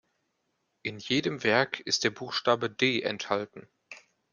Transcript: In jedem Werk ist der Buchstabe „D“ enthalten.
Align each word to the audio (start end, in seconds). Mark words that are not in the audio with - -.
In 0.81 0.97
jedem 0.97 1.43
Werk 1.43 1.79
ist 1.79 2.03
der 2.03 2.09
Buchstabe 2.09 2.71
„D“ 2.71 3.03
enthalten. 3.03 3.67